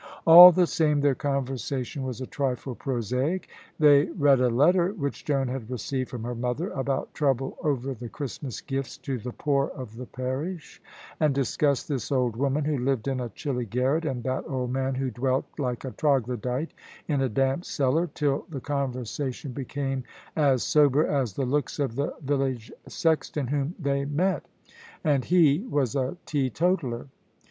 All 0.25 0.51
the 0.51 0.65
same, 0.65 1.01
their 1.01 1.13
conversation 1.13 2.01
was 2.01 2.21
a 2.21 2.25
trifle 2.25 2.73
prosaic. 2.73 3.47
They 3.77 4.05
read 4.05 4.39
a 4.39 4.49
letter 4.49 4.93
which 4.93 5.23
Joan 5.25 5.47
had 5.47 5.69
received 5.69 6.09
from 6.09 6.23
her 6.23 6.33
mother 6.33 6.71
about 6.71 7.13
trouble 7.13 7.55
over 7.63 7.93
the 7.93 8.09
Christmas 8.09 8.61
gifts 8.61 8.97
to 8.97 9.19
the 9.19 9.31
poor 9.31 9.67
of 9.67 9.97
the 9.97 10.07
parish, 10.07 10.81
and 11.19 11.35
discussed 11.35 11.87
this 11.87 12.11
old 12.11 12.35
woman 12.35 12.65
who 12.65 12.79
lived 12.79 13.07
in 13.07 13.19
a 13.19 13.29
chilly 13.29 13.67
garret, 13.67 14.03
and 14.03 14.23
that 14.23 14.43
old 14.49 14.71
man 14.71 14.95
who 14.95 15.11
dwelt 15.11 15.45
like 15.59 15.85
a 15.85 15.91
troglodyte 15.91 16.73
in 17.07 17.21
a 17.21 17.29
damp 17.29 17.63
cellar, 17.63 18.09
till 18.15 18.47
the 18.49 18.59
conversation 18.59 19.51
became 19.51 20.03
as 20.35 20.63
sober 20.63 21.05
as 21.05 21.33
the 21.33 21.45
looks 21.45 21.77
of 21.77 21.95
the 21.95 22.11
village 22.23 22.71
sexton 22.87 23.45
whom 23.45 23.75
they 23.77 24.05
met. 24.05 24.41
And 25.03 25.23
he 25.23 25.59
was 25.69 25.95
a 25.95 26.17
teetotaller. 26.25 27.05